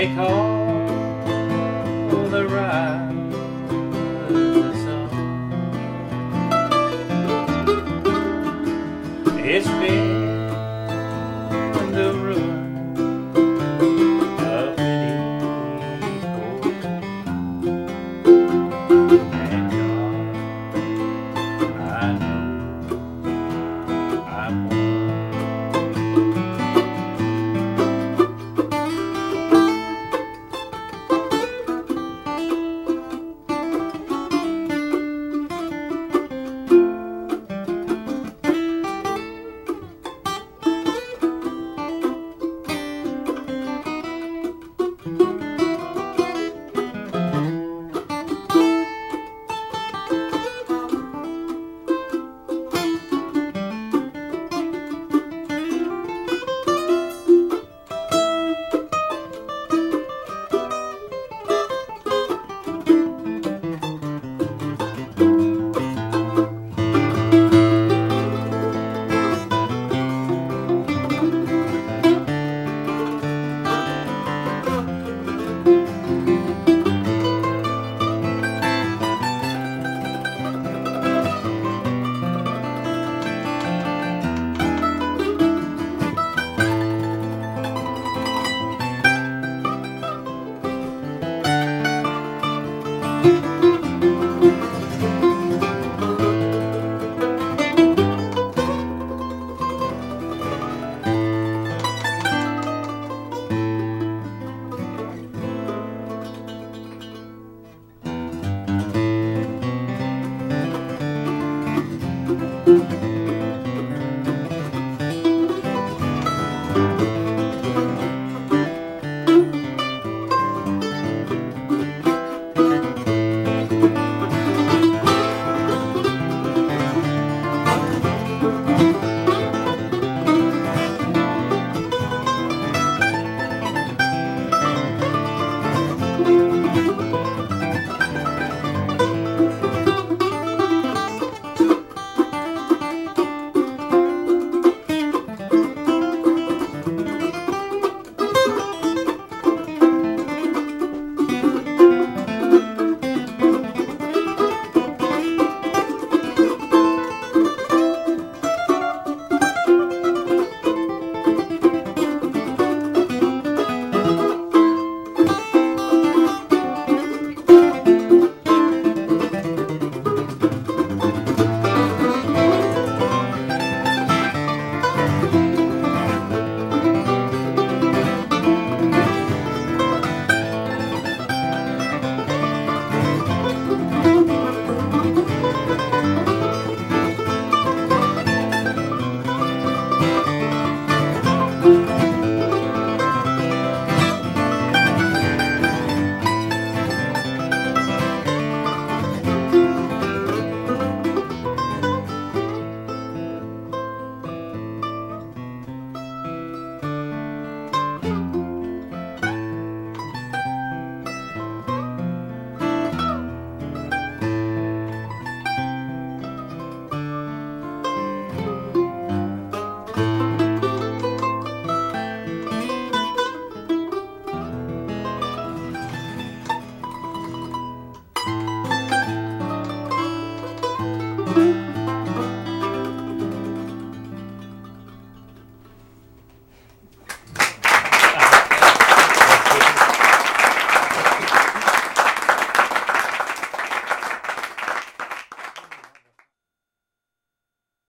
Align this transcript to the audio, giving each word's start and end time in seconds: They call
They 0.00 0.14
call 0.14 0.49